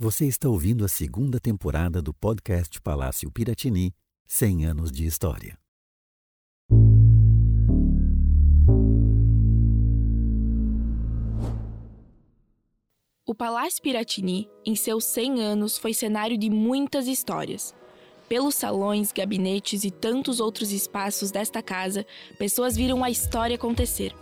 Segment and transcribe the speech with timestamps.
[0.00, 3.92] Você está ouvindo a segunda temporada do podcast Palácio Piratini
[4.26, 5.58] 100 anos de história.
[13.26, 17.74] O Palácio Piratini, em seus 100 anos, foi cenário de muitas histórias.
[18.28, 22.06] Pelos salões, gabinetes e tantos outros espaços desta casa,
[22.38, 24.14] pessoas viram a história acontecer.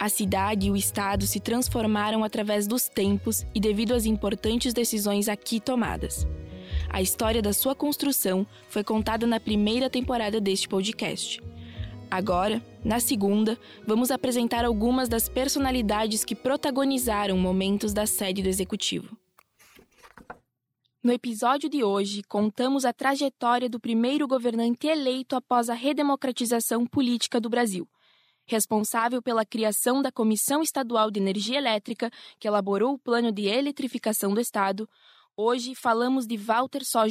[0.00, 5.28] A cidade e o estado se transformaram através dos tempos e devido às importantes decisões
[5.28, 6.24] aqui tomadas.
[6.88, 11.42] A história da sua construção foi contada na primeira temporada deste podcast.
[12.08, 19.16] Agora, na segunda, vamos apresentar algumas das personalidades que protagonizaram momentos da sede do executivo.
[21.02, 27.40] No episódio de hoje, contamos a trajetória do primeiro governante eleito após a redemocratização política
[27.40, 27.86] do Brasil,
[28.48, 34.32] responsável pela criação da Comissão Estadual de Energia Elétrica, que elaborou o plano de eletrificação
[34.32, 34.88] do Estado,
[35.36, 37.04] hoje falamos de Walter Só.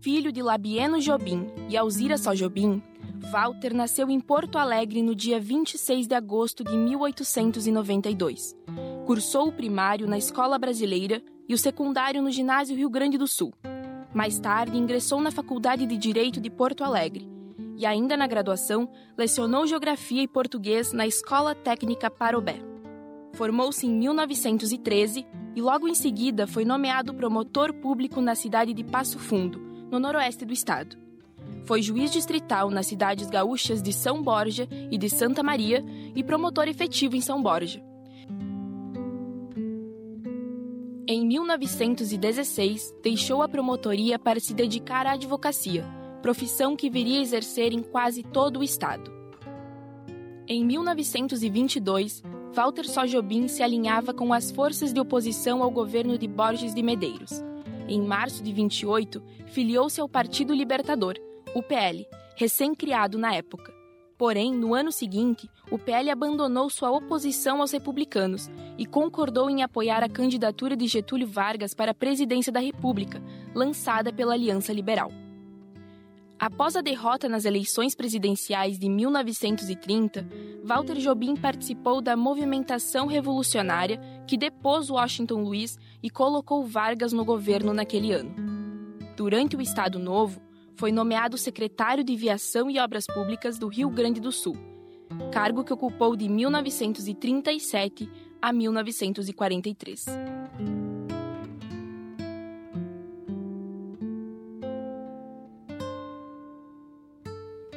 [0.00, 2.34] Filho de Labieno Jobim e Alzira Só
[3.30, 8.54] Walter nasceu em Porto Alegre no dia 26 de agosto de 1892.
[9.06, 13.52] Cursou o primário na Escola Brasileira e o secundário no Ginásio Rio Grande do Sul.
[14.12, 17.28] Mais tarde, ingressou na Faculdade de Direito de Porto Alegre
[17.76, 22.60] e, ainda na graduação, lecionou Geografia e Português na Escola Técnica Parobé.
[23.32, 29.18] Formou-se em 1913 e, logo em seguida, foi nomeado promotor público na cidade de Passo
[29.18, 29.58] Fundo,
[29.90, 31.03] no noroeste do estado.
[31.64, 35.82] Foi juiz distrital nas cidades gaúchas de São Borja e de Santa Maria
[36.14, 37.82] e promotor efetivo em São Borja.
[41.06, 45.84] Em 1916, deixou a promotoria para se dedicar à advocacia,
[46.22, 49.12] profissão que viria a exercer em quase todo o estado.
[50.46, 52.22] Em 1922,
[52.52, 57.42] Walter Sojobim se alinhava com as forças de oposição ao governo de Borges de Medeiros.
[57.88, 61.16] Em março de 28, filiou-se ao Partido Libertador,
[61.54, 62.06] o PL,
[62.36, 63.72] recém-criado na época.
[64.18, 68.48] Porém, no ano seguinte, o PL abandonou sua oposição aos republicanos
[68.78, 73.22] e concordou em apoiar a candidatura de Getúlio Vargas para a presidência da República,
[73.54, 75.10] lançada pela Aliança Liberal.
[76.38, 80.28] Após a derrota nas eleições presidenciais de 1930,
[80.64, 87.72] Walter Jobim participou da movimentação revolucionária que depôs Washington Luiz e colocou Vargas no governo
[87.72, 88.34] naquele ano.
[89.16, 90.40] Durante o Estado Novo,
[90.76, 94.56] foi nomeado secretário de Viação e Obras Públicas do Rio Grande do Sul,
[95.32, 100.06] cargo que ocupou de 1937 a 1943.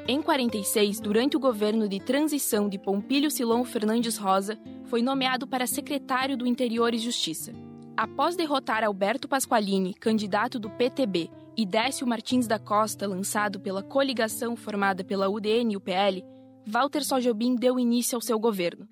[0.10, 5.68] Em 46, durante o governo de transição de Pompílio Silão Fernandes Rosa, foi nomeado para
[5.68, 7.52] secretário do Interior e Justiça.
[7.96, 14.56] Após derrotar Alberto Pasqualini, candidato do PTB, e Décio Martins da Costa, lançado pela coligação
[14.56, 16.24] formada pela UDN e o PL,
[16.68, 18.88] Walter Sojobim deu início ao seu governo.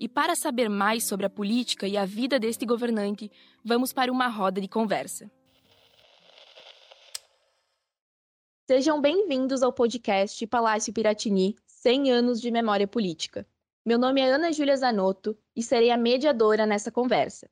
[0.00, 3.30] E para saber mais sobre a política e a vida deste governante,
[3.64, 5.30] vamos para uma roda de conversa.
[8.66, 13.46] Sejam bem-vindos ao podcast Palácio Piratini 100 anos de memória política.
[13.86, 17.48] Meu nome é Ana Júlia Zanotto e serei a mediadora nessa conversa.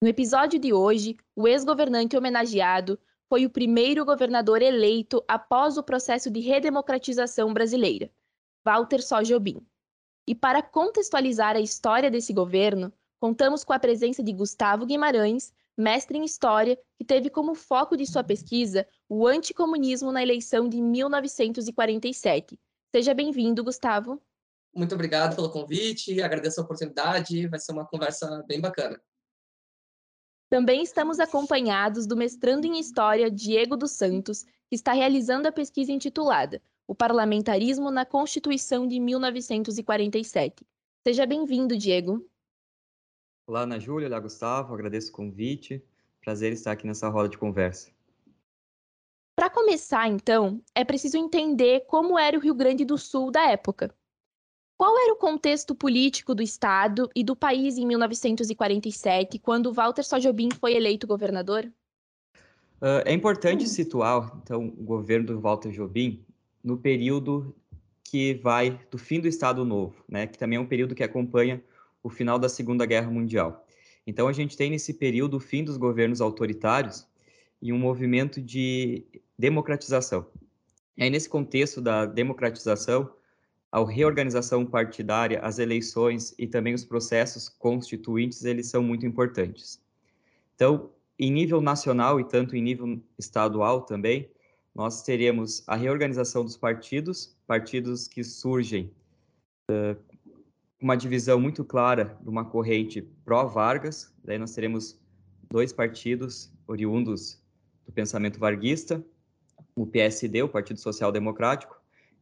[0.00, 6.30] No episódio de hoje, o ex-governante homenageado foi o primeiro governador eleito após o processo
[6.30, 8.10] de redemocratização brasileira,
[8.64, 9.60] Walter Só Jobim.
[10.26, 16.18] E para contextualizar a história desse governo, contamos com a presença de Gustavo Guimarães, mestre
[16.18, 22.58] em História, que teve como foco de sua pesquisa o anticomunismo na eleição de 1947.
[22.94, 24.20] Seja bem-vindo, Gustavo.
[24.74, 29.00] Muito obrigado pelo convite, agradeço a oportunidade, vai ser uma conversa bem bacana.
[30.48, 35.90] Também estamos acompanhados do mestrando em História Diego dos Santos, que está realizando a pesquisa
[35.90, 40.64] intitulada O Parlamentarismo na Constituição de 1947.
[41.04, 42.24] Seja bem-vindo, Diego.
[43.48, 45.84] Olá, Ana Júlia, olá, Gustavo, agradeço o convite.
[46.20, 47.90] Prazer estar aqui nessa roda de conversa.
[49.34, 53.92] Para começar, então, é preciso entender como era o Rio Grande do Sul da época.
[54.76, 60.50] Qual era o contexto político do Estado e do país em 1947, quando Walter Sojobim
[60.60, 61.64] foi eleito governador?
[62.80, 63.68] Uh, é importante hum.
[63.68, 66.22] situar, então, o governo do Walter Jobim
[66.62, 67.54] no período
[68.04, 71.62] que vai do fim do Estado Novo, né, que também é um período que acompanha
[72.02, 73.66] o final da Segunda Guerra Mundial.
[74.06, 77.06] Então, a gente tem nesse período o fim dos governos autoritários
[77.62, 79.04] e um movimento de
[79.38, 80.26] democratização.
[80.96, 83.10] E aí, nesse contexto da democratização,
[83.76, 89.82] a reorganização partidária, as eleições e também os processos constituintes, eles são muito importantes.
[90.54, 90.88] Então,
[91.18, 94.30] em nível nacional e tanto em nível estadual também,
[94.74, 98.90] nós teremos a reorganização dos partidos, partidos que surgem
[99.70, 99.94] uh,
[100.80, 104.98] uma divisão muito clara de uma corrente pró-Vargas, daí nós teremos
[105.50, 107.42] dois partidos oriundos
[107.84, 109.04] do pensamento varguista,
[109.74, 111.75] o PSD, o Partido Social Democrático,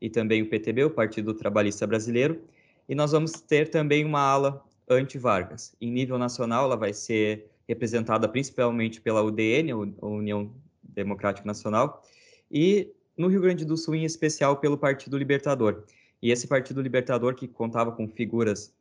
[0.05, 2.39] e também o PTB, o Partido Trabalhista Brasileiro,
[2.87, 5.75] e nós vamos ter também uma ala anti-Vargas.
[5.81, 10.53] Em nível nacional, ela vai ser representada principalmente pela UDN, a União
[10.83, 12.03] Democrática Nacional,
[12.51, 15.85] e no Rio Grande do Sul, em especial, pelo Partido Libertador.
[16.21, 18.75] E esse Partido Libertador, que contava com figuras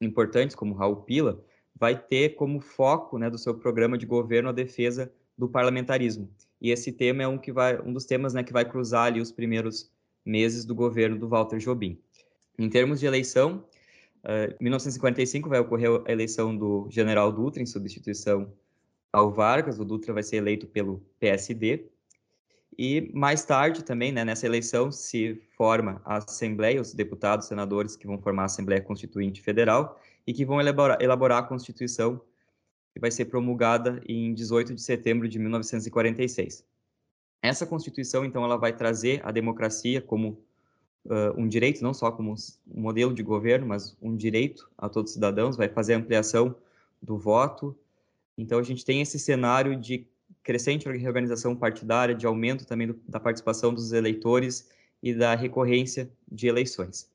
[0.00, 1.40] importantes, como Raul Pila,
[1.76, 6.28] vai ter como foco né, do seu programa de governo a defesa do parlamentarismo.
[6.60, 9.20] E esse tema é um, que vai, um dos temas né, que vai cruzar ali
[9.20, 9.92] os primeiros
[10.24, 11.98] meses do governo do Walter Jobim.
[12.58, 13.64] Em termos de eleição,
[14.24, 18.52] uh, em 1955 vai ocorrer a eleição do general Dutra em substituição
[19.12, 19.78] ao Vargas.
[19.78, 21.88] O Dutra vai ser eleito pelo PSD.
[22.78, 28.06] E mais tarde também, né, nessa eleição, se forma a Assembleia, os deputados, senadores que
[28.06, 32.20] vão formar a Assembleia Constituinte Federal e que vão elaborar, elaborar a Constituição
[32.92, 36.64] que vai ser promulgada em 18 de setembro de 1946.
[37.42, 40.38] Essa Constituição, então, ela vai trazer a democracia como
[41.06, 45.10] uh, um direito, não só como um modelo de governo, mas um direito a todos
[45.10, 46.54] os cidadãos, vai fazer a ampliação
[47.00, 47.74] do voto.
[48.36, 50.06] Então, a gente tem esse cenário de
[50.42, 54.68] crescente reorganização partidária, de aumento também do, da participação dos eleitores
[55.02, 57.08] e da recorrência de eleições.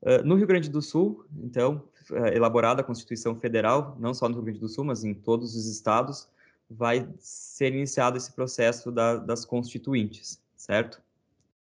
[0.00, 4.36] Uh, no Rio Grande do Sul, então, uh, elaborada a Constituição Federal, não só no
[4.36, 6.28] Rio Grande do Sul, mas em todos os estados,
[6.76, 11.00] vai ser iniciado esse processo da, das constituintes, certo?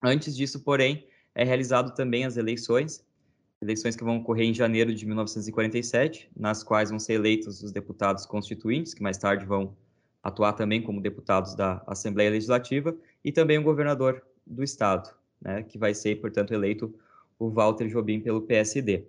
[0.02, 3.04] Antes disso, porém, é realizado também as eleições,
[3.60, 8.26] eleições que vão ocorrer em janeiro de 1947, nas quais vão ser eleitos os deputados
[8.26, 9.76] constituintes, que mais tarde vão
[10.22, 15.10] atuar também como deputados da Assembleia Legislativa, e também o governador do estado,
[15.40, 16.94] né, que vai ser, portanto, eleito
[17.38, 19.04] o Walter Jobim pelo PSD.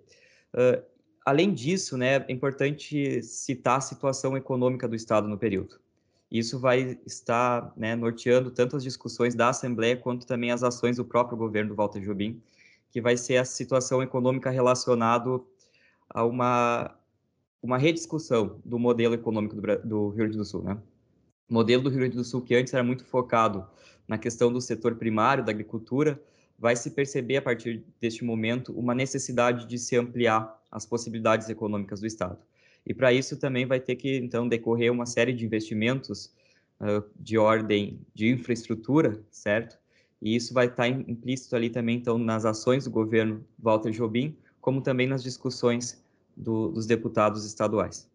[1.28, 5.78] Além disso, né, é importante citar a situação econômica do estado no período.
[6.30, 11.04] Isso vai estar né, norteando tanto as discussões da Assembleia quanto também as ações do
[11.04, 12.40] próprio governo do Walter Jobim,
[12.90, 15.38] que vai ser a situação econômica relacionada
[16.08, 16.96] a uma,
[17.62, 20.78] uma rediscussão do modelo econômico do, do Rio Grande do Sul, né?
[21.46, 23.66] O modelo do Rio Grande do Sul, que antes era muito focado
[24.06, 26.18] na questão do setor primário, da agricultura,
[26.58, 32.00] vai se perceber a partir deste momento uma necessidade de se ampliar as possibilidades econômicas
[32.00, 32.38] do Estado.
[32.86, 36.32] E para isso também vai ter que, então, decorrer uma série de investimentos
[36.80, 39.78] uh, de ordem de infraestrutura, certo?
[40.20, 44.80] E isso vai estar implícito ali também, então, nas ações do governo Walter Jobim, como
[44.80, 46.02] também nas discussões
[46.36, 48.08] do, dos deputados estaduais.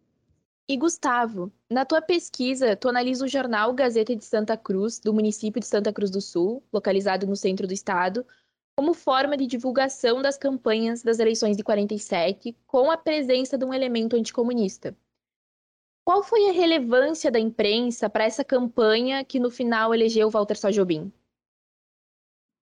[0.66, 5.60] E Gustavo, na tua pesquisa, tu analisa o jornal Gazeta de Santa Cruz, do município
[5.60, 8.26] de Santa Cruz do Sul, localizado no centro do estado,
[8.76, 13.72] como forma de divulgação das campanhas das eleições de 47, com a presença de um
[13.72, 14.96] elemento anticomunista.
[16.04, 20.70] Qual foi a relevância da imprensa para essa campanha que no final elegeu Walter Só
[20.70, 21.10] Jobim?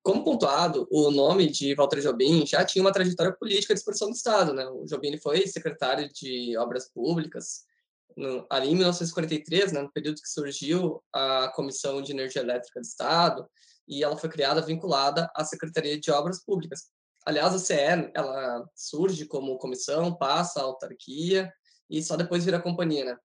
[0.05, 4.15] Como pontuado, o nome de Walter Jobim já tinha uma trajetória política de expressão do
[4.15, 4.53] Estado.
[4.53, 4.67] Né?
[4.67, 7.65] O Jobim foi secretário de Obras Públicas,
[8.17, 12.85] no, ali em 1943, né, no período que surgiu a Comissão de Energia Elétrica do
[12.85, 13.47] Estado,
[13.89, 16.91] e ela foi criada vinculada à Secretaria de Obras Públicas.
[17.27, 21.53] Aliás, a CE, ela surge como comissão, passa a autarquia
[21.89, 23.17] e só depois vira companhia, né?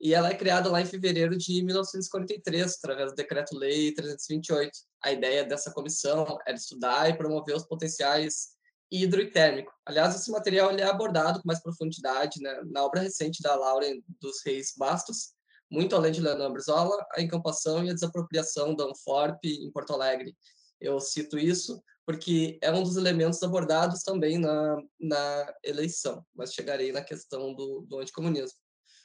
[0.00, 4.70] E ela é criada lá em fevereiro de 1943, através do Decreto-Lei 328.
[5.02, 8.54] A ideia dessa comissão era estudar e promover os potenciais
[8.90, 9.72] hidro e térmico.
[9.84, 14.42] Aliás, esse material é abordado com mais profundidade né, na obra recente da Lauren dos
[14.44, 15.34] Reis Bastos,
[15.70, 20.36] muito além de Leonardo Brizola, a encampação e a desapropriação da Unforp em Porto Alegre.
[20.80, 26.92] Eu cito isso porque é um dos elementos abordados também na, na eleição, mas chegarei
[26.92, 28.58] na questão do, do anticomunismo.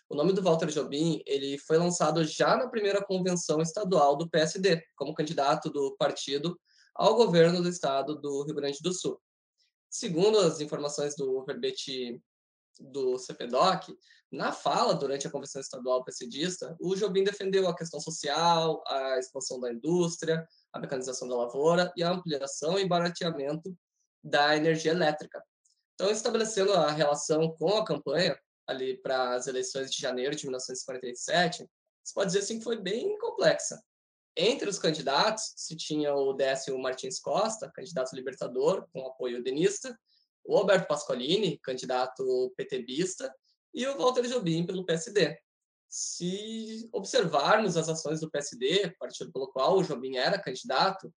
[0.09, 4.83] O nome do Walter Jobim ele foi lançado já na primeira convenção estadual do PSD,
[4.95, 6.59] como candidato do partido
[6.95, 9.21] ao governo do estado do Rio Grande do Sul.
[9.89, 12.21] Segundo as informações do verbete
[12.79, 13.97] do CPDOC,
[14.31, 19.59] na fala durante a convenção estadual precedista, o Jobim defendeu a questão social, a expansão
[19.59, 23.75] da indústria, a mecanização da lavoura e a ampliação e barateamento
[24.23, 25.43] da energia elétrica.
[25.95, 31.67] Então, estabelecendo a relação com a campanha ali para as eleições de janeiro de 1947,
[32.03, 33.81] se pode dizer assim que foi bem complexa.
[34.35, 39.97] Entre os candidatos, se tinha o Décio Martins Costa, candidato libertador, com apoio denista,
[40.45, 43.33] o Alberto Pasqualini, candidato PTBista,
[43.73, 45.37] e o Walter Jobim, pelo PSD.
[45.87, 51.13] Se observarmos as ações do PSD, partido pelo qual o Jobim era candidato,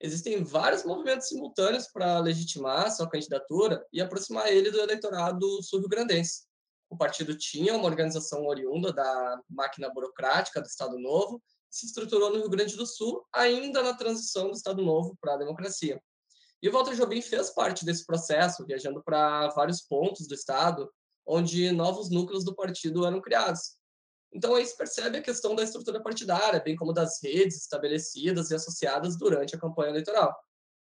[0.00, 6.44] existem vários movimentos simultâneos para legitimar sua candidatura e aproximar ele do eleitorado sul-rio-grandense.
[6.88, 11.42] O partido tinha uma organização oriunda da máquina burocrática do Estado Novo
[11.76, 15.36] se estruturou no Rio Grande do Sul, ainda na transição do Estado Novo para a
[15.36, 16.00] democracia.
[16.62, 20.90] E o Walter Jobim fez parte desse processo, viajando para vários pontos do Estado,
[21.26, 23.76] onde novos núcleos do partido eram criados.
[24.32, 28.54] Então, aí se percebe a questão da estrutura partidária, bem como das redes estabelecidas e
[28.54, 30.34] associadas durante a campanha eleitoral.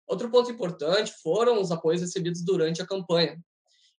[0.07, 3.39] Outro ponto importante foram os apoios recebidos durante a campanha.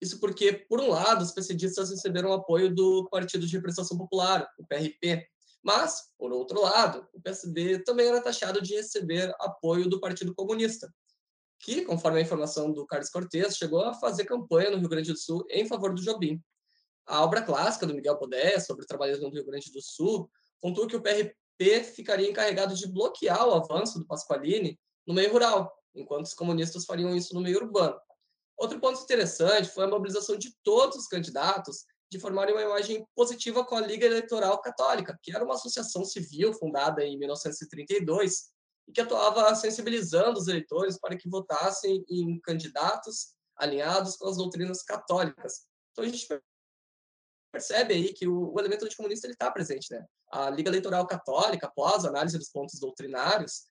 [0.00, 4.66] Isso porque, por um lado, os PCDistas receberam apoio do Partido de Representação Popular, o
[4.66, 5.26] PRP,
[5.67, 10.89] mas, por outro lado, o PSD também era taxado de receber apoio do Partido Comunista,
[11.59, 15.19] que, conforme a informação do Carlos Cortes, chegou a fazer campanha no Rio Grande do
[15.19, 16.41] Sul em favor do Jobim.
[17.05, 20.31] A obra clássica do Miguel Podé sobre o trabalhismo no Rio Grande do Sul
[20.61, 25.77] contou que o PRP ficaria encarregado de bloquear o avanço do Pasqualini no meio rural,
[25.97, 27.99] enquanto os comunistas fariam isso no meio urbano.
[28.57, 33.65] Outro ponto interessante foi a mobilização de todos os candidatos de formarem uma imagem positiva
[33.65, 38.51] com a Liga Eleitoral Católica, que era uma associação civil fundada em 1932
[38.89, 44.83] e que atuava sensibilizando os eleitores para que votassem em candidatos alinhados com as doutrinas
[44.83, 45.67] católicas.
[45.93, 46.27] Então a gente
[47.51, 50.05] percebe aí que o, o elemento anticomunista está presente, né?
[50.31, 53.67] A Liga Eleitoral Católica, após a análise dos pontos doutrinários,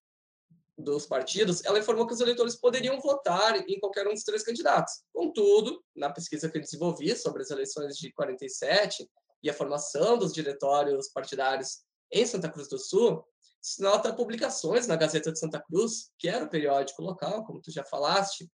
[0.77, 4.93] dos partidos, ela informou que os eleitores poderiam votar em qualquer um dos três candidatos.
[5.13, 9.09] Contudo, na pesquisa que eu desenvolvi sobre as eleições de 47
[9.41, 11.79] e a formação dos diretórios partidários
[12.11, 13.23] em Santa Cruz do Sul,
[13.61, 17.71] se nota publicações na Gazeta de Santa Cruz, que era o periódico local, como tu
[17.71, 18.47] já falaste,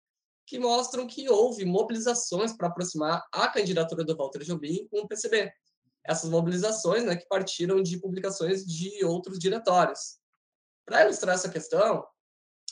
[0.46, 5.52] que mostram que houve mobilizações para aproximar a candidatura do Walter Jobim com o PCB.
[6.04, 10.18] Essas mobilizações né, que partiram de publicações de outros diretórios.
[10.86, 12.06] Para ilustrar essa questão,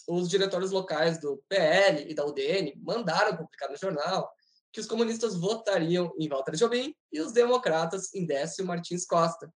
[0.09, 4.29] os diretórios locais do PL e da UDN mandaram publicar no jornal
[4.73, 9.51] que os comunistas votariam em Walter Jobim e os democratas em Décio Martins Costa.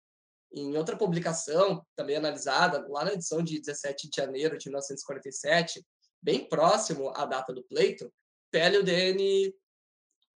[0.54, 5.86] Em outra publicação, também analisada, lá na edição de 17 de janeiro de 1947,
[6.22, 8.12] bem próximo à data do pleito,
[8.52, 9.56] PL e UDN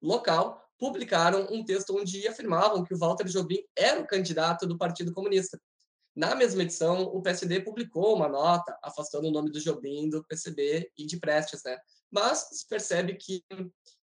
[0.01, 5.13] local publicaram um texto onde afirmavam que o Walter Jobim era o candidato do Partido
[5.13, 5.60] Comunista.
[6.15, 10.89] Na mesma edição, o PSD publicou uma nota afastando o nome do Jobim do PCB
[10.98, 11.77] e de Prestes, né?
[12.10, 13.43] Mas se percebe que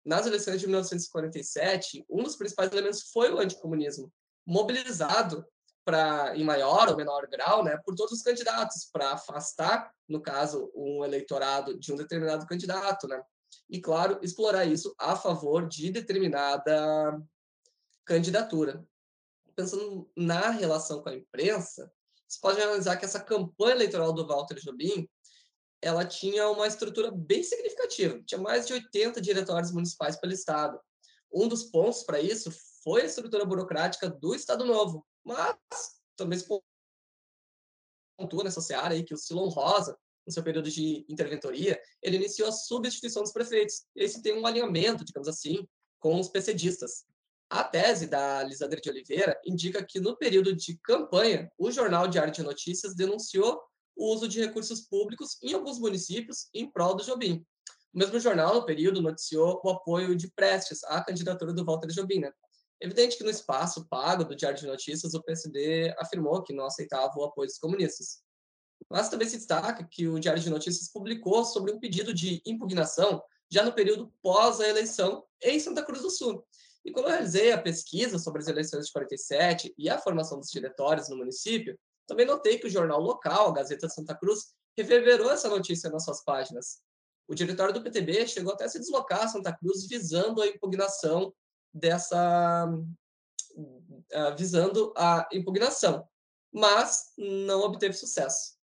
[0.03, 4.11] nas eleições de 1947, um dos principais elementos foi o anticomunismo,
[4.45, 5.45] mobilizado
[5.85, 10.71] para em maior ou menor grau, né, por todos os candidatos para afastar, no caso,
[10.75, 13.23] um eleitorado de um determinado candidato, né?
[13.69, 17.19] E claro, explorar isso a favor de determinada
[18.05, 18.85] candidatura.
[19.55, 21.91] Pensando na relação com a imprensa,
[22.31, 25.05] você pode analisar que essa campanha eleitoral do Walter Jobim
[25.81, 28.21] ela tinha uma estrutura bem significativa.
[28.23, 30.79] Tinha mais de 80 diretórios municipais pelo Estado.
[31.33, 32.51] Um dos pontos para isso
[32.83, 35.05] foi a estrutura burocrática do Estado Novo.
[35.25, 35.57] Mas
[36.15, 36.45] também se
[38.17, 42.47] pontua nessa seara aí que o Silon Rosa, no seu período de interventoria, ele iniciou
[42.47, 43.83] a substituição dos prefeitos.
[43.95, 45.67] E aí se tem um alinhamento, digamos assim,
[45.99, 47.05] com os PCDistas.
[47.51, 52.31] A tese da Lisadre de Oliveira indica que, no período de campanha, o Jornal Diário
[52.31, 53.61] de Notícias denunciou
[53.93, 57.45] o uso de recursos públicos em alguns municípios em prol do Jobim.
[57.93, 62.21] O mesmo jornal, no período, noticiou o apoio de Prestes à candidatura do Walter Jobim.
[62.21, 62.31] Né?
[62.79, 67.11] Evidente que no espaço pago do Diário de Notícias, o PSD afirmou que não aceitava
[67.17, 68.21] o apoio dos comunistas.
[68.89, 73.21] Mas também se destaca que o Diário de Notícias publicou sobre um pedido de impugnação
[73.51, 76.47] já no período pós a eleição em Santa Cruz do Sul,
[76.83, 80.49] e quando eu realizei a pesquisa sobre as eleições de 47 e a formação dos
[80.49, 85.31] diretórios no município, também notei que o jornal local, a Gazeta de Santa Cruz, reverberou
[85.31, 86.81] essa notícia nas suas páginas.
[87.27, 91.33] O diretório do PTB chegou até a se deslocar a Santa Cruz visando a impugnação
[91.73, 92.67] dessa
[93.55, 96.05] uh, visando a impugnação,
[96.51, 98.59] mas não obteve sucesso.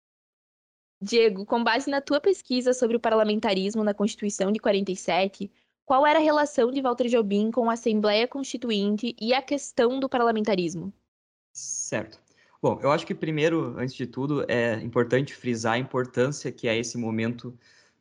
[1.00, 5.52] Diego, com base na tua pesquisa sobre o parlamentarismo na Constituição de 47,
[5.84, 10.08] qual era a relação de Walter Jobim com a Assembleia Constituinte e a questão do
[10.08, 10.92] parlamentarismo?
[11.52, 12.18] Certo.
[12.60, 16.76] Bom, eu acho que primeiro, antes de tudo, é importante frisar a importância que é
[16.76, 17.56] esse momento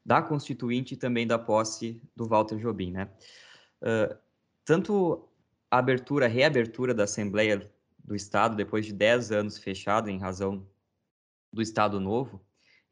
[0.05, 3.09] da Constituinte e também da posse do Walter Jobim, né?
[3.81, 4.17] Uh,
[4.63, 5.27] tanto
[5.69, 10.65] a abertura, a reabertura da Assembleia do Estado, depois de 10 anos fechado em razão
[11.51, 12.41] do Estado Novo,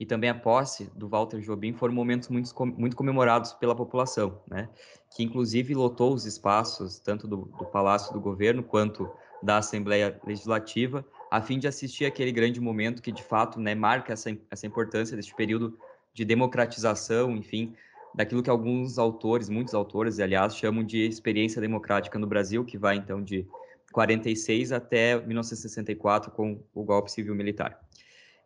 [0.01, 4.67] e também a posse do Walter Jobim foram momentos muito, muito comemorados pela população, né?
[5.15, 9.07] que inclusive lotou os espaços, tanto do, do Palácio do Governo quanto
[9.43, 14.13] da Assembleia Legislativa, a fim de assistir aquele grande momento que, de fato, né, marca
[14.13, 15.77] essa, essa importância deste período
[16.15, 17.75] de democratização, enfim,
[18.15, 22.95] daquilo que alguns autores, muitos autores, aliás, chamam de experiência democrática no Brasil, que vai,
[22.95, 23.45] então, de
[23.91, 27.79] 46 até 1964, com o golpe civil-militar.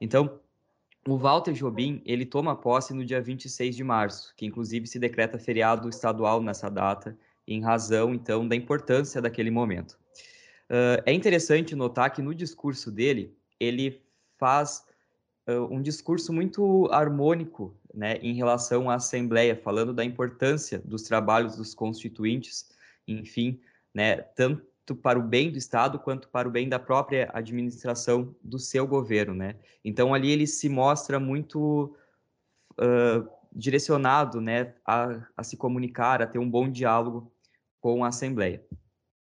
[0.02, 0.38] Então,
[1.08, 5.38] o Walter Jobim, ele toma posse no dia 26 de março, que inclusive se decreta
[5.38, 9.98] feriado estadual nessa data, em razão, então, da importância daquele momento.
[10.68, 14.02] Uh, é interessante notar que no discurso dele, ele
[14.40, 14.84] faz
[15.48, 21.56] uh, um discurso muito harmônico né, em relação à Assembleia, falando da importância dos trabalhos
[21.56, 22.68] dos constituintes,
[23.08, 23.62] enfim,
[23.94, 28.60] né, tanto para o bem do Estado quanto para o bem da própria administração do
[28.60, 29.56] seu governo, né?
[29.84, 31.96] Então ali ele se mostra muito
[32.74, 37.32] uh, direcionado, né, a, a se comunicar, a ter um bom diálogo
[37.80, 38.62] com a Assembleia.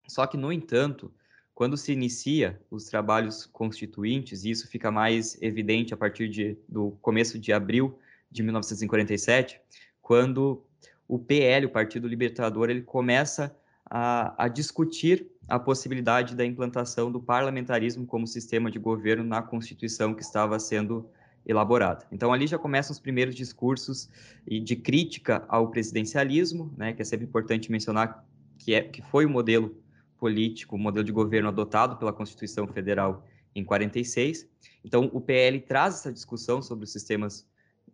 [0.08, 1.12] Só que no entanto,
[1.54, 6.92] quando se inicia os trabalhos constituintes, e isso fica mais evidente a partir de, do
[7.02, 7.99] começo de abril
[8.30, 9.61] de 1947,
[10.00, 10.64] quando
[11.06, 13.54] o PL, o Partido Libertador, ele começa
[13.91, 20.14] a, a discutir a possibilidade da implantação do parlamentarismo como sistema de governo na Constituição
[20.14, 21.09] que estava sendo
[21.47, 22.07] elaborada.
[22.11, 24.09] Então ali já começam os primeiros discursos
[24.47, 28.25] de crítica ao presidencialismo, né, que é sempre importante mencionar
[28.59, 29.76] que é que foi o modelo
[30.19, 34.49] político, o modelo de governo adotado pela Constituição Federal em 46.
[34.83, 37.47] Então o PL traz essa discussão sobre os sistemas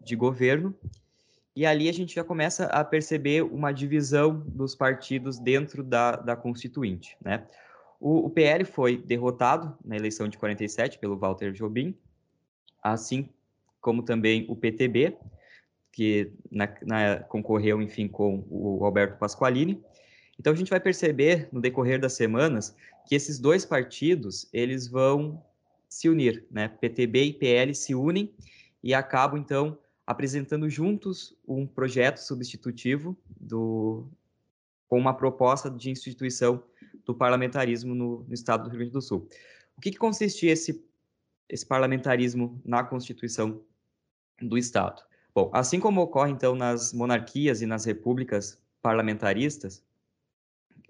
[0.04, 0.74] de governo
[1.54, 6.36] e ali a gente já começa a perceber uma divisão dos partidos dentro da, da
[6.36, 7.16] Constituinte.
[7.20, 7.46] Né?
[7.98, 11.94] O, o PL foi derrotado na eleição de 47 pelo Walter Jobim,
[12.82, 13.28] assim
[13.80, 15.16] como também o PTB,
[15.92, 19.82] que na, na, concorreu, enfim, com o Alberto Pasqualini.
[20.38, 22.74] Então a gente vai perceber no decorrer das semanas
[23.06, 25.42] que esses dois partidos eles vão
[25.88, 26.68] se unir, né?
[26.68, 28.32] PTB e PL se unem
[28.82, 29.76] e acabam então
[30.10, 34.08] apresentando juntos um projeto substitutivo do,
[34.88, 36.64] com uma proposta de instituição
[37.06, 39.28] do parlamentarismo no, no estado do Rio Grande do Sul.
[39.76, 40.84] O que, que consistia esse,
[41.48, 43.62] esse parlamentarismo na Constituição
[44.42, 45.00] do Estado?
[45.32, 49.80] Bom, assim como ocorre, então, nas monarquias e nas repúblicas parlamentaristas,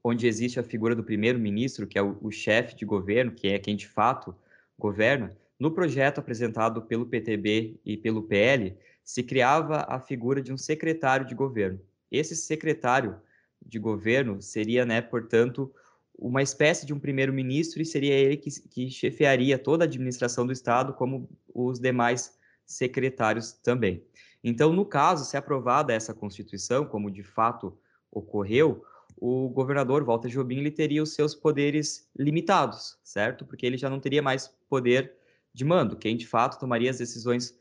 [0.03, 3.59] onde existe a figura do primeiro-ministro, que é o, o chefe de governo, que é
[3.59, 4.35] quem de fato
[4.79, 10.57] governa, no projeto apresentado pelo PTB e pelo PL, se criava a figura de um
[10.57, 11.79] secretário de governo.
[12.11, 13.21] Esse secretário
[13.65, 15.71] de governo seria, né, portanto,
[16.19, 20.53] uma espécie de um primeiro-ministro e seria ele que, que chefiaria toda a administração do
[20.53, 24.03] Estado, como os demais secretários também.
[24.43, 27.77] Então, no caso, se aprovada essa Constituição, como de fato
[28.11, 28.83] ocorreu,
[29.17, 33.45] o governador Walter Jobim ele teria os seus poderes limitados, certo?
[33.45, 35.20] Porque ele já não teria mais poder
[35.53, 35.97] de mando.
[35.97, 37.59] Quem de fato tomaria as decisões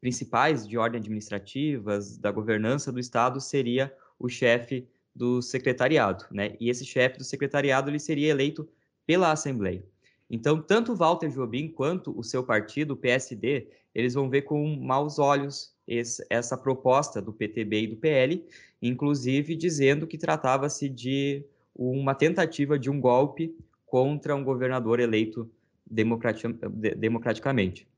[0.00, 6.56] principais de ordem administrativas, da governança do Estado, seria o chefe do secretariado, né?
[6.60, 8.68] E esse chefe do secretariado ele seria eleito
[9.06, 9.84] pela Assembleia.
[10.30, 15.18] Então, tanto Walter Jobim quanto o seu partido, o PSD, eles vão ver com maus
[15.18, 18.46] olhos esse, essa proposta do PTB e do PL,
[18.80, 25.50] inclusive dizendo que tratava-se de uma tentativa de um golpe contra um governador eleito
[25.90, 27.88] democraticamente.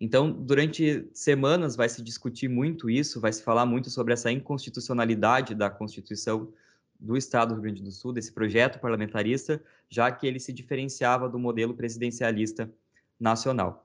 [0.00, 5.54] Então, durante semanas vai se discutir muito isso, vai se falar muito sobre essa inconstitucionalidade
[5.54, 6.50] da Constituição
[6.98, 11.28] do Estado do Rio Grande do Sul, desse projeto parlamentarista, já que ele se diferenciava
[11.28, 12.70] do modelo presidencialista
[13.18, 13.84] nacional.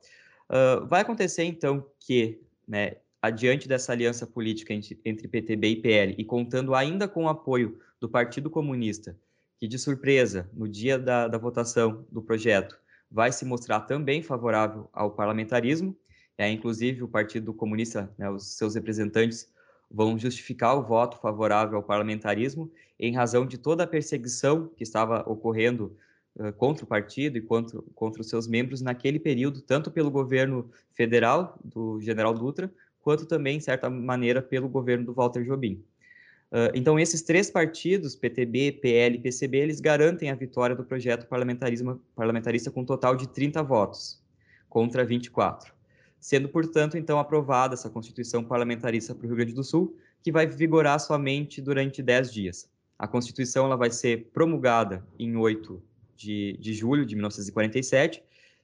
[0.50, 6.16] Uh, vai acontecer, então, que, né, adiante dessa aliança política entre, entre PTB e PL,
[6.18, 9.18] e contando ainda com o apoio do Partido Comunista,
[9.58, 12.78] que, de surpresa, no dia da, da votação do projeto,
[13.16, 15.96] vai se mostrar também favorável ao parlamentarismo,
[16.38, 19.50] é, inclusive, o Partido Comunista, né, os seus representantes,
[19.90, 25.24] vão justificar o voto favorável ao parlamentarismo em razão de toda a perseguição que estava
[25.30, 25.96] ocorrendo
[26.58, 31.58] contra o partido e contra, contra os seus membros naquele período, tanto pelo governo federal
[31.64, 35.82] do general Dutra, quanto também, de certa maneira, pelo governo do Walter Jobim.
[36.56, 41.28] Uh, então, esses três partidos, PTB, PL e PCB, eles garantem a vitória do projeto
[41.28, 44.24] parlamentarismo, parlamentarista com um total de 30 votos,
[44.70, 45.76] contra 24
[46.26, 50.48] sendo, portanto, então aprovada essa Constituição parlamentarista para o Rio Grande do Sul, que vai
[50.48, 52.68] vigorar somente durante 10 dias.
[52.98, 55.80] A Constituição ela vai ser promulgada em 8
[56.16, 58.24] de, de julho de 1947,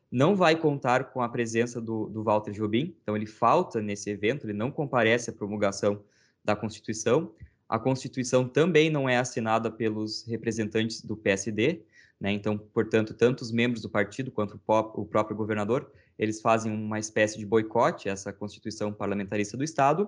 [0.10, 4.48] não vai contar com a presença do, do Walter Jobim, então ele falta nesse evento,
[4.48, 6.02] ele não comparece à promulgação
[6.44, 7.32] da Constituição.
[7.72, 11.80] A Constituição também não é assinada pelos representantes do PSD,
[12.20, 12.30] né?
[12.30, 17.40] então, portanto, tanto os membros do partido quanto o, próprio governador, eles fazem uma espécie
[17.40, 20.04] de boicote a essa Constituição parlamentarista do Estado,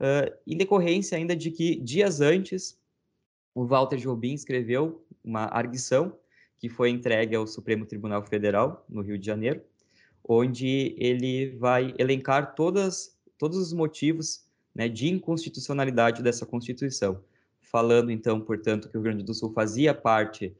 [0.00, 2.80] uh, em decorrência ainda de que, dias antes,
[3.54, 6.18] o Walter Jobim escreveu uma arguição
[6.56, 9.60] que foi entregue ao Supremo Tribunal Federal, no Rio de Janeiro,
[10.24, 14.47] onde ele vai elencar todas, todos os motivos
[14.78, 17.20] né, de inconstitucionalidade dessa Constituição,
[17.60, 20.56] falando, então, portanto, que o Rio Grande do Sul fazia parte,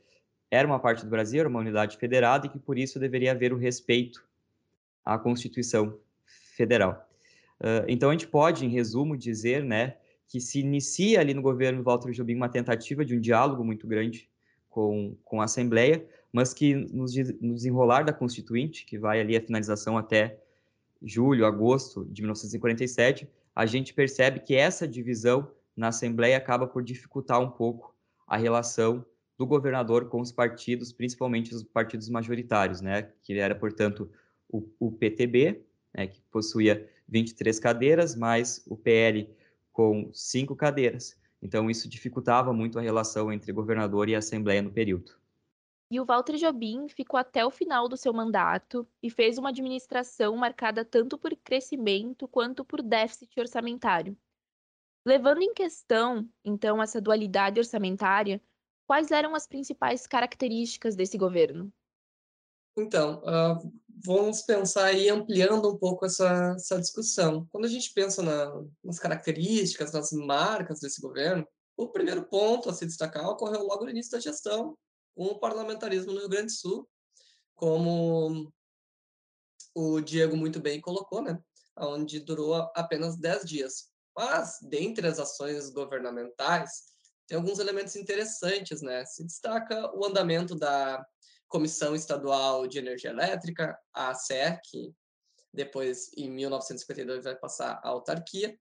[0.51, 3.53] era uma parte do Brasil, era uma unidade federada e que, por isso, deveria haver
[3.53, 4.27] o respeito
[5.05, 7.09] à Constituição Federal.
[7.61, 11.81] Uh, então, a gente pode, em resumo, dizer né, que se inicia ali no governo
[11.85, 14.29] Walter Jobim uma tentativa de um diálogo muito grande
[14.69, 17.07] com, com a Assembleia, mas que no
[17.55, 20.41] desenrolar da Constituinte, que vai ali a finalização até
[21.01, 27.40] julho, agosto de 1947, a gente percebe que essa divisão na Assembleia acaba por dificultar
[27.40, 27.92] um pouco
[28.25, 29.05] a relação
[29.37, 33.11] do governador com os partidos, principalmente os partidos majoritários, né?
[33.21, 34.09] Que era, portanto,
[34.49, 35.61] o, o PTB,
[35.92, 39.29] né, que possuía 23 cadeiras, mais o PL
[39.73, 41.16] com cinco cadeiras.
[41.42, 45.11] Então, isso dificultava muito a relação entre governador e assembleia no período.
[45.90, 50.37] E o Walter Jobim ficou até o final do seu mandato e fez uma administração
[50.37, 54.16] marcada tanto por crescimento quanto por déficit orçamentário.
[55.07, 58.42] Levando em questão, então, essa dualidade orçamentária,
[58.87, 61.72] quais eram as principais características desse governo?
[62.77, 63.72] Então, uh,
[64.05, 67.46] vamos pensar aí ampliando um pouco essa, essa discussão.
[67.51, 72.74] Quando a gente pensa na, nas características, nas marcas desse governo, o primeiro ponto a
[72.74, 74.77] se destacar ocorreu logo no início da gestão,
[75.19, 76.89] o parlamentarismo no Rio Grande do Sul,
[77.57, 78.53] como
[79.75, 81.39] o Diego muito bem colocou, né?
[81.77, 83.89] onde durou apenas 10 dias.
[84.17, 86.85] Mas, dentre as ações governamentais,
[87.27, 89.05] tem alguns elementos interessantes, né?
[89.05, 91.05] Se destaca o andamento da
[91.47, 94.93] Comissão Estadual de Energia Elétrica, a ACE, que
[95.53, 98.59] depois, em 1952, vai passar à autarquia,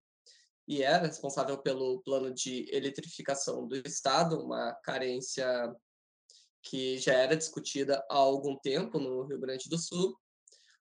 [0.67, 5.73] e é responsável pelo plano de eletrificação do Estado, uma carência
[6.69, 10.17] que já era discutida há algum tempo no Rio Grande do Sul.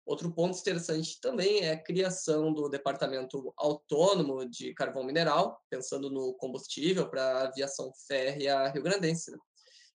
[0.04, 6.34] Outro ponto interessante também é a criação do Departamento Autônomo de Carvão Mineral, pensando no
[6.34, 9.32] combustível para a aviação férrea rio-grandense.
[9.32, 9.38] Né?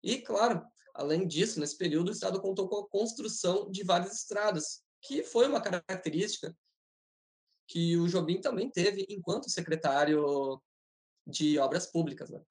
[0.04, 0.62] E, claro,
[0.94, 5.48] Além disso, nesse período, o Estado contou com a construção de várias estradas, que foi
[5.48, 6.56] uma característica
[7.68, 10.62] que o Jobim também teve enquanto secretário
[11.26, 12.30] de Obras Públicas.
[12.30, 12.42] Né?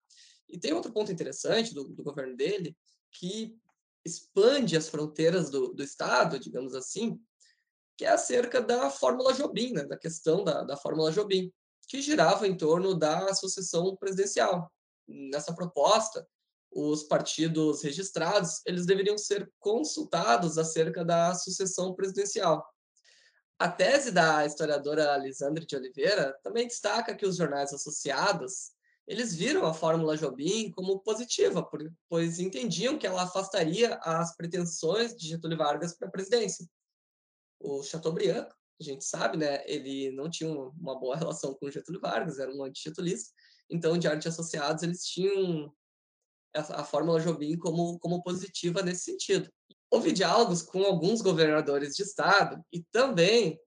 [0.48, 2.76] E tem outro ponto interessante do, do governo dele,
[3.12, 3.58] que
[4.04, 7.20] expande as fronteiras do, do Estado, digamos assim,
[7.96, 9.84] que é acerca da Fórmula Jobim, né?
[9.84, 11.52] da questão da, da Fórmula Jobim,
[11.88, 14.72] que girava em torno da sucessão presidencial.
[15.06, 16.26] Nessa proposta,
[16.70, 22.64] os partidos registrados, eles deveriam ser consultados acerca da sucessão presidencial.
[23.58, 28.70] A tese da historiadora Lisandre de Oliveira também destaca que os jornais associados,
[29.10, 31.68] eles viram a fórmula Jobim como positiva,
[32.08, 36.64] pois entendiam que ela afastaria as pretensões de Getúlio Vargas para a presidência.
[37.58, 38.46] O Chateaubriand,
[38.80, 42.62] a gente sabe, né, ele não tinha uma boa relação com Getúlio Vargas, era um
[42.62, 43.32] anti-getulista,
[43.68, 45.74] então, de arte associados, eles tinham
[46.54, 49.50] a fórmula Jobim como, como positiva nesse sentido.
[49.90, 53.60] Houve diálogos com alguns governadores de estado e também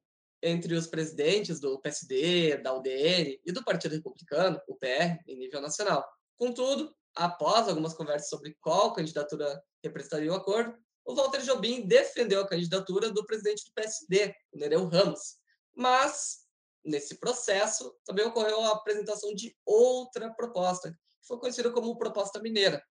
[0.44, 5.62] entre os presidentes do PSD, da UDN e do Partido Republicano, o PR, em nível
[5.62, 6.06] nacional.
[6.36, 12.48] Contudo, após algumas conversas sobre qual candidatura representaria o acordo, o Walter Jobim defendeu a
[12.48, 15.36] candidatura do presidente do PSD, o Nereu Ramos.
[15.74, 16.40] Mas,
[16.84, 22.84] nesse processo, também ocorreu a apresentação de outra proposta, que foi conhecida como Proposta Mineira,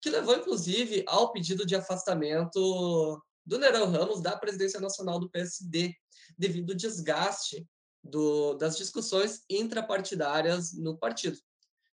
[0.00, 5.94] que levou, inclusive, ao pedido de afastamento do Nerão Ramos da presidência nacional do PSD,
[6.38, 7.66] devido ao desgaste
[8.02, 11.38] do, das discussões intrapartidárias no partido.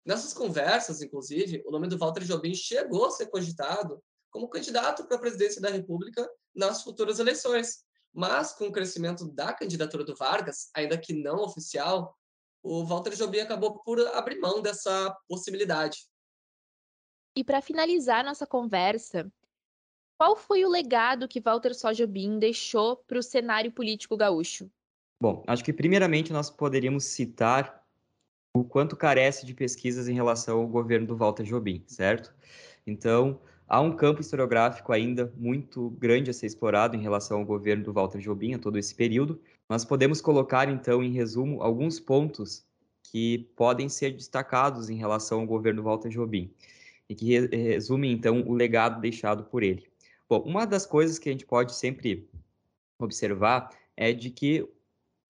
[0.06, 5.18] Nessas conversas, inclusive, o nome do Walter Jobim chegou a ser cogitado como candidato para
[5.18, 7.84] a presidência da República nas futuras eleições.
[8.14, 12.18] Mas, com o crescimento da candidatura do Vargas, ainda que não oficial,
[12.64, 16.00] o Walter Jobim acabou por abrir mão dessa possibilidade.
[17.36, 19.32] E para finalizar nossa conversa,
[20.22, 24.70] qual foi o legado que Walter Só Jobim deixou para o cenário político gaúcho?
[25.20, 27.84] Bom, acho que primeiramente nós poderíamos citar
[28.56, 32.32] o quanto carece de pesquisas em relação ao governo do Walter Jobim, certo?
[32.86, 37.86] Então, Há um campo historiográfico ainda muito grande a ser explorado em relação ao governo
[37.86, 39.42] do Walter Jobim, a todo esse período.
[39.70, 42.66] Nós podemos colocar, então, em resumo, alguns pontos
[43.02, 46.54] que podem ser destacados em relação ao governo Walter Jobim
[47.10, 49.91] e que resumem, então, o legado deixado por ele.
[50.32, 52.26] Bom, uma das coisas que a gente pode sempre
[52.98, 54.66] observar é de que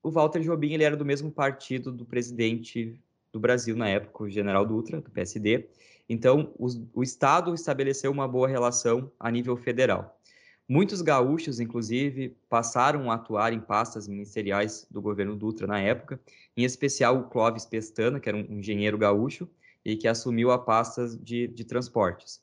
[0.04, 3.02] o Walter Jobim ele era do mesmo partido do presidente
[3.34, 5.68] do Brasil na época, o general Dutra, do PSD,
[6.08, 6.54] então,
[6.94, 10.22] o Estado estabeleceu uma boa relação a nível federal.
[10.70, 16.20] Muitos gaúchos, inclusive, passaram a atuar em pastas ministeriais do governo Dutra na época,
[16.56, 19.50] em especial o Clóvis Pestana, que era um engenheiro gaúcho
[19.84, 22.40] e que assumiu a pasta de, de transportes.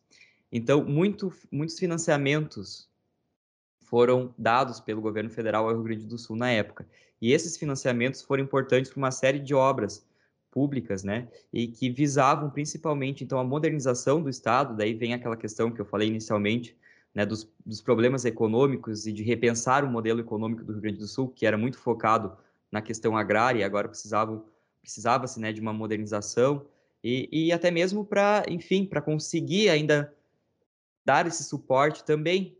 [0.50, 2.88] Então, muito, muitos financiamentos
[3.80, 6.87] foram dados pelo governo federal ao Rio Grande do Sul na época.
[7.20, 10.06] E esses financiamentos foram importantes para uma série de obras
[10.50, 15.70] públicas, né, e que visavam principalmente, então, a modernização do Estado, daí vem aquela questão
[15.70, 16.76] que eu falei inicialmente,
[17.14, 21.06] né, dos, dos problemas econômicos e de repensar o modelo econômico do Rio Grande do
[21.06, 22.37] Sul, que era muito focado
[22.72, 24.42] na questão agrária, agora precisava,
[24.80, 26.64] precisava-se, né, de uma modernização,
[27.04, 30.12] e, e até mesmo para, enfim, para conseguir ainda
[31.09, 32.55] dar esse suporte também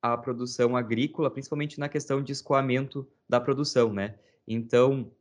[0.00, 4.14] à produção agrícola, principalmente na questão de escoamento da produção, né?
[4.48, 5.12] Então,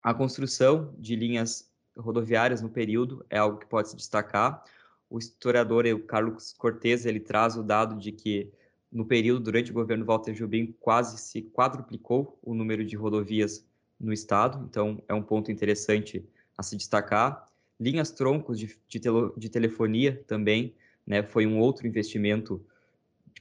[0.00, 4.62] a construção de linhas rodoviárias no período é algo que pode se destacar.
[5.10, 8.52] O historiador o Carlos Cortez ele traz o dado de que
[8.92, 13.66] no período durante o governo Walter Jobim quase se quadruplicou o número de rodovias
[13.98, 16.24] no estado, então é um ponto interessante
[16.56, 17.48] a se destacar.
[17.80, 20.72] Linhas troncos de, de, tele, de telefonia também,
[21.06, 22.64] né, foi um outro investimento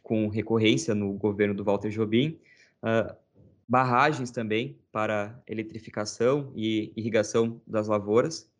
[0.01, 2.39] com recorrência no governo do Walter Jobim.
[2.81, 3.15] Uh,
[3.67, 8.51] barragens também para eletrificação e irrigação das lavouras.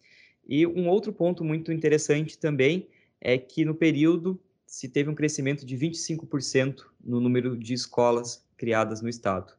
[0.47, 2.87] E um outro ponto muito interessante também
[3.19, 9.01] é que no período se teve um crescimento de 25% no número de escolas criadas
[9.01, 9.53] no estado.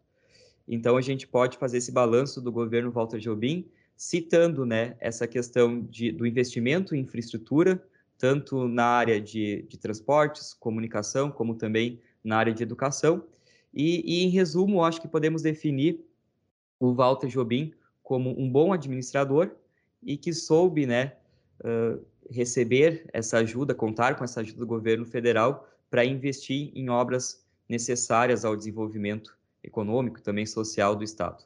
[0.67, 5.83] Então a gente pode fazer esse balanço do governo Walter Jobim, citando né, essa questão
[5.83, 7.87] de, do investimento em infraestrutura,
[8.23, 13.25] tanto na área de, de transportes, comunicação, como também na área de educação,
[13.75, 16.07] e, e, em resumo, acho que podemos definir
[16.79, 19.51] o Walter Jobim como um bom administrador
[20.01, 21.17] e que soube né,
[21.65, 27.45] uh, receber essa ajuda, contar com essa ajuda do governo federal para investir em obras
[27.69, 31.43] necessárias ao desenvolvimento econômico e também social do Estado.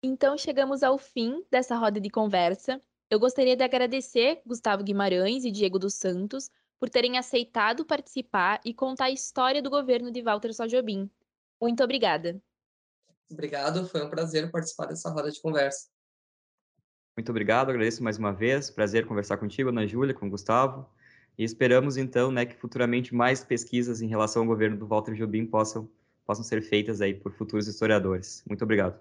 [0.00, 2.80] Então, chegamos ao fim dessa roda de conversa.
[3.10, 8.74] Eu gostaria de agradecer Gustavo Guimarães e Diego dos Santos por terem aceitado participar e
[8.74, 11.10] contar a história do governo de Walter Sojobim.
[11.60, 12.40] Muito obrigada.
[13.30, 15.88] Obrigado, foi um prazer participar dessa roda de conversa.
[17.16, 18.70] Muito obrigado, agradeço mais uma vez.
[18.70, 20.88] Prazer conversar contigo, Ana Júlia, com o Gustavo.
[21.38, 25.46] E esperamos, então, né, que futuramente mais pesquisas em relação ao governo do Walter Jobim
[25.46, 25.88] possam,
[26.24, 28.42] possam ser feitas aí por futuros historiadores.
[28.46, 29.00] Muito obrigado.